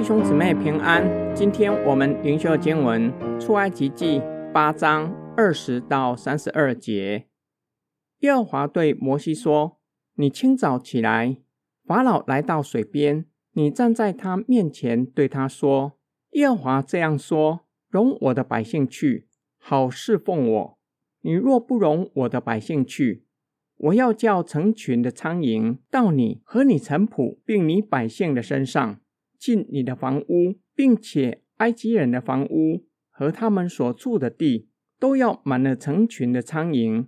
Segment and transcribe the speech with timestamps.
[0.00, 1.04] 弟兄姊妹平安。
[1.36, 7.26] 今天我们灵修经文出埃及记八章二十到三十二节。
[8.20, 9.78] 耶和华对摩西说
[10.16, 11.36] ：“你清早起来，
[11.84, 15.98] 法老来到水边，你站在他面前，对他说：
[16.30, 19.28] 耶和华这样说：容我的百姓去，
[19.58, 20.78] 好侍奉我。
[21.20, 23.26] 你若不容我的百姓去，
[23.76, 28.98] 我要叫成群的苍蝇到你和你臣仆，并你百姓的身上。”
[29.40, 37.06] 进你的房屋，并且埃及人的房屋和他们所住的地都要满了成群的苍蝇。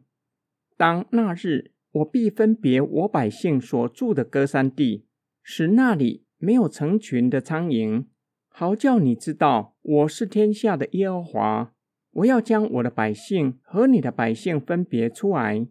[0.78, 5.06] 当那日，我必分别我百姓所住的歌山地，
[5.42, 8.06] 使那里没有成群的苍蝇，
[8.48, 11.74] 好叫你知道我是天下的耶和华。
[12.12, 15.66] 我要将我的百姓和你的百姓分别出来。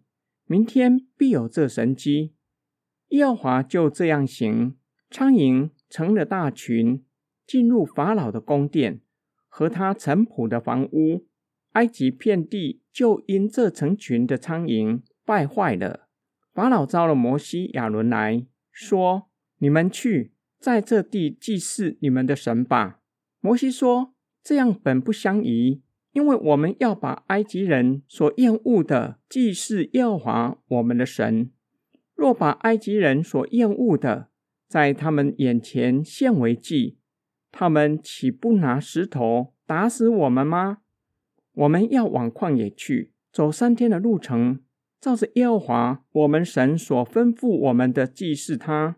[0.46, 2.34] 明天必有这神机。
[3.10, 4.76] 耶和华就这样行，
[5.10, 5.70] 苍蝇。
[5.92, 7.04] 成了大群，
[7.46, 9.02] 进入法老的宫殿
[9.48, 11.28] 和他陈仆的房屋。
[11.74, 16.08] 埃及遍地就因这成群的苍蝇败坏了。
[16.54, 23.00] 法老招了摩西、亚伦来说：“你们去在这地祭祀你们的神吧。”
[23.40, 25.82] 摩西说：“这样本不相宜，
[26.12, 31.52] 因为我们要把埃及人所厌恶的祭祀耶和华我们的神。
[32.14, 34.31] 若把埃及人所厌恶的，
[34.72, 36.98] 在他们眼前献为祭，
[37.52, 40.78] 他们岂不拿石头打死我们吗？
[41.52, 44.62] 我们要往旷野去，走三天的路程，
[45.02, 48.96] 照着耶和华我们神所吩咐我们的祭祀他。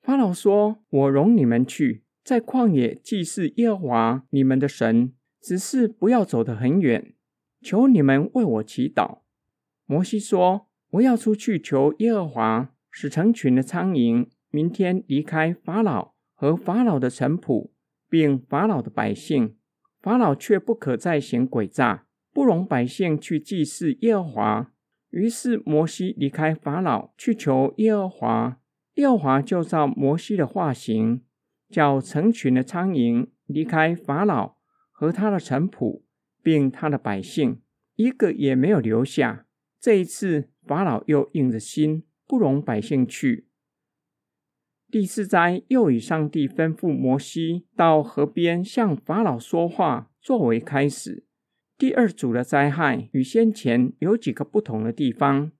[0.00, 7.14] 法老说：“我容你们去，在旷野祭祀耶和华你们的神，只是不要走得很远。
[7.60, 9.18] 求你们为我祈祷。”
[9.86, 17.70] 摩西说：“我要出去求耶和华，使成群的苍蝇。”明天离开法老和法老的臣仆，
[18.10, 19.56] 并法老的百姓，
[20.02, 24.72] 法老却不可再行诡诈，不容百姓去祭祀耶和华。
[25.08, 28.60] 于是摩西离开法老，去求耶和华。
[28.96, 31.22] 耶和华就照摩西的化形，
[31.70, 34.56] 叫成群的苍蝇离开法老
[34.90, 36.02] 和他的臣仆，
[36.42, 37.62] 并他的百姓，
[37.96, 39.46] 一个也没有留下。
[39.80, 43.48] 这一次，法老又硬着心，不容百姓去。
[44.92, 51.24] 第四灾又以上帝吩咐摩西到河边向法老说话作为开始。
[51.78, 55.50] 第二组的灾害与先前有几个不同的地方。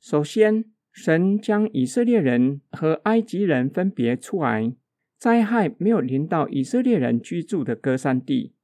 [0.00, 4.74] 首先，神将以色列人和埃及人分别出来，
[5.18, 8.54] 灾害没有临到以色列人居住的歌山地。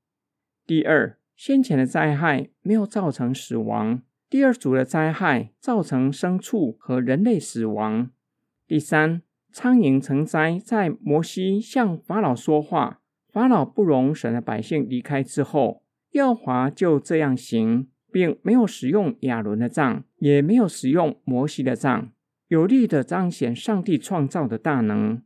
[0.66, 4.00] 第二，先前的灾害没有造成死亡，
[4.30, 8.10] 第二组的灾害造成牲畜和人类死亡。
[8.66, 9.20] 第三。
[9.58, 13.00] 苍蝇成灾，在摩西向法老说话，
[13.32, 22.12] 法老不容神的百姓离开之后，耀华就这样行，并没有使用亚伦的杖，也没有使用摩西的杖，
[22.48, 25.22] 有力的彰显上帝创造的大能。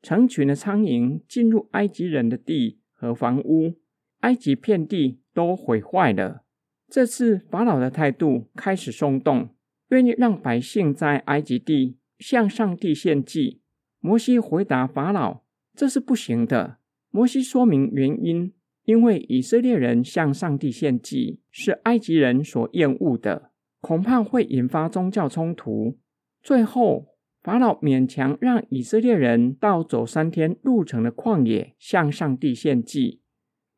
[0.00, 3.74] 成群的苍蝇进入埃及人的地和房屋，
[4.20, 6.42] 埃及遍地都毁坏了。
[6.88, 9.50] 这次法老的态度开始松动，
[9.90, 11.98] 愿意让百姓在埃及地。
[12.18, 13.60] 向上帝献祭，
[14.00, 15.42] 摩西回答法老
[15.74, 16.78] ：“这是不行的。”
[17.10, 18.52] 摩西说明原因，
[18.84, 25.98] 因为以色列人向上帝献祭是埃及人所厌恶的，恐怕会引发宗教冲突。
[26.42, 33.22] 最后，法老勉强让以色列人到走三天路程的旷野向上帝献祭，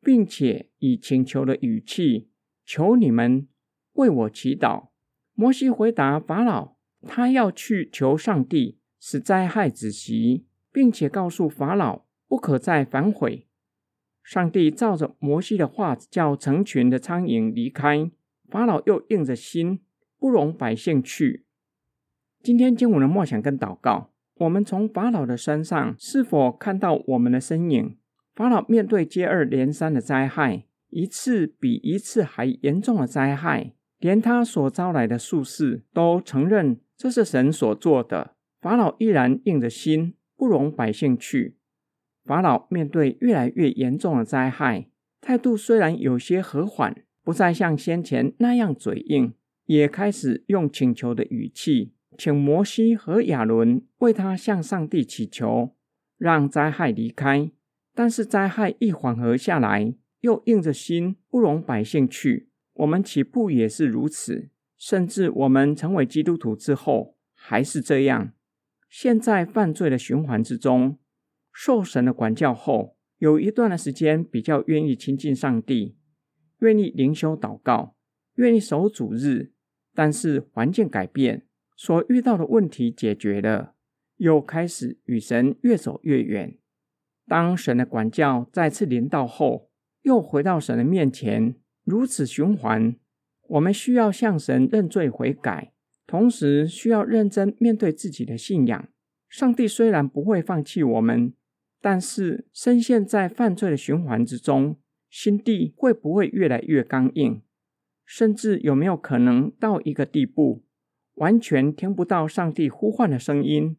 [0.01, 2.29] 并且以请求的语气
[2.65, 3.47] 求你们
[3.93, 4.89] 为我祈祷。
[5.35, 6.75] 摩西回答法老。
[7.07, 13.47] 他要去求上帝使灾害止息，并且告诉法老不可再反悔。
[14.23, 18.11] 上帝照着摩西的话，叫成群的苍蝇离开。
[18.47, 19.79] 法老又硬着心，
[20.19, 21.45] 不容百姓去。
[22.43, 27.97] 今天经文的默想跟祷告，我们从法老的身上是否看到我们的身影？
[28.35, 36.79] 法老面对接二连三的灾害，一次比一次还严重的灾害，连他所招来的术士都承认。
[37.01, 38.35] 这是神所做的。
[38.59, 41.57] 法老依然硬着心，不容百姓去。
[42.23, 44.87] 法老面对越来越严重的灾害，
[45.19, 49.33] 态度虽然有些和缓，不再像先前那样嘴硬，
[49.65, 55.71] 也开始用请求的语气，请摩西和亚伦为他向上帝祈求，
[56.19, 57.49] 让灾害离开。
[57.95, 62.49] 但是灾害一缓和下来，又硬着心，不容百姓去。
[62.73, 64.51] 我们起步也是如此。
[64.81, 68.33] 甚至我们成为基督徒之后还是这样。
[68.89, 70.97] 现在犯罪的循环之中，
[71.53, 75.99] 受神的管教后，有一段的时间比较愿意亲近上帝，
[76.61, 77.95] 愿意灵修祷告，
[78.37, 79.53] 愿意守主日，
[79.93, 81.45] 但是环境改变，
[81.77, 83.75] 所遇到的问题解决了，
[84.17, 86.57] 又开始与神越走越远。
[87.27, 89.69] 当神的管教再次临到后，
[90.01, 91.53] 又回到神的面前，
[91.83, 92.95] 如此循环。
[93.51, 95.73] 我们需要向神认罪悔改，
[96.07, 98.87] 同时需要认真面对自己的信仰。
[99.27, 101.33] 上帝虽然不会放弃我们，
[101.81, 107.41] 但是深陷在犯罪的循环之中，心地会不会越来越刚硬？
[108.05, 110.63] 甚至有没有可能到一个地步，
[111.15, 113.75] 完全听不到上帝呼唤的声音，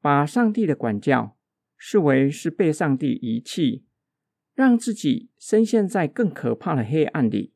[0.00, 1.36] 把上帝的管教？
[1.76, 3.84] 视为是被上帝遗弃，
[4.54, 7.54] 让自己深陷在更可怕的黑暗里。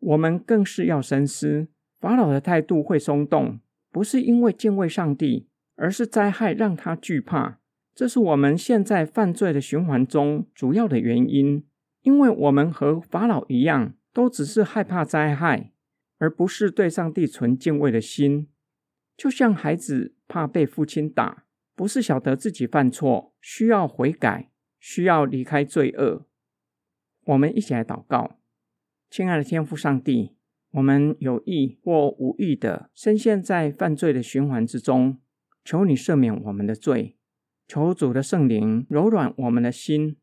[0.00, 1.68] 我们更是要深思，
[2.00, 3.60] 法老的态度会松动，
[3.90, 7.58] 不是因为敬畏上帝，而是灾害让他惧怕。
[7.94, 11.64] 这是我们现在犯罪的循环中主要的原因。
[12.02, 15.72] 因为我们和法老一样，都只是害怕灾害，
[16.18, 18.48] 而不是对上帝存敬畏的心。
[19.16, 21.44] 就像孩子怕被父亲打。
[21.74, 26.26] 不是晓得自己犯错，需要悔改，需要离开罪恶。
[27.26, 28.40] 我们一起来祷告，
[29.10, 30.34] 亲爱的天父上帝，
[30.72, 35.18] 我们有意或无意的深陷在犯罪的循环之中，
[35.64, 37.16] 求你赦免我们的罪，
[37.66, 40.16] 求主的圣灵柔软我们的心，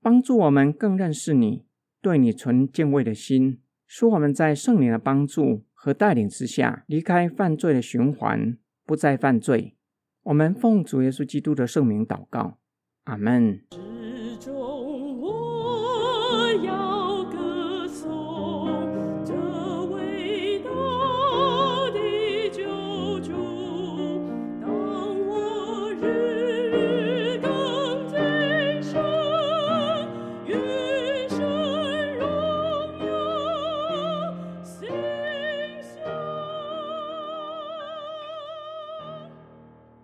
[0.00, 1.64] 帮助我们更认识你，
[2.00, 8.56] 对你存敬畏的心，使我们在圣灵的帮助和带领之下，离开犯罪的循环，
[8.86, 9.74] 不再犯罪。
[10.22, 12.58] 我们奉主耶稣基督的圣名祷告，
[13.04, 13.62] 阿门。